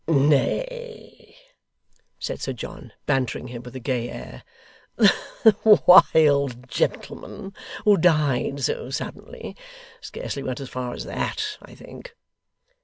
'Nay,' 0.07 1.35
said 2.17 2.41
Sir 2.41 2.53
John, 2.53 2.91
bantering 3.05 3.49
him 3.49 3.61
with 3.61 3.75
a 3.75 3.79
gay 3.79 4.09
air; 4.09 4.41
'the 4.95 5.83
wild 6.15 6.67
gentleman, 6.67 7.53
who 7.85 7.97
died 7.97 8.61
so 8.63 8.89
suddenly, 8.89 9.55
scarcely 10.01 10.41
went 10.41 10.59
as 10.59 10.69
far 10.69 10.93
as 10.95 11.03
that, 11.03 11.59
I 11.61 11.75
think? 11.75 12.15